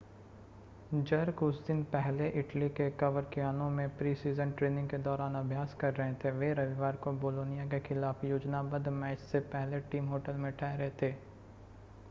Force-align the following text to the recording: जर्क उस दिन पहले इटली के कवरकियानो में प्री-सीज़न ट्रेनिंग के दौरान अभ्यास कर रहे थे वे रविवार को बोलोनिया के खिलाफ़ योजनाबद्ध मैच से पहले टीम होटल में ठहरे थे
जर्क 0.93 1.41
उस 1.43 1.59
दिन 1.65 1.83
पहले 1.91 2.27
इटली 2.39 2.69
के 2.69 2.89
कवरकियानो 3.01 3.69
में 3.69 3.97
प्री-सीज़न 3.97 4.51
ट्रेनिंग 4.51 4.87
के 4.89 4.97
दौरान 4.99 5.35
अभ्यास 5.35 5.73
कर 5.81 5.93
रहे 5.93 6.13
थे 6.23 6.31
वे 6.39 6.51
रविवार 6.53 6.95
को 7.03 7.11
बोलोनिया 7.21 7.65
के 7.65 7.79
खिलाफ़ 7.79 8.25
योजनाबद्ध 8.25 8.87
मैच 8.87 9.19
से 9.31 9.39
पहले 9.53 9.79
टीम 9.91 10.07
होटल 10.07 10.37
में 10.37 10.51
ठहरे 10.57 10.89
थे 11.01 11.11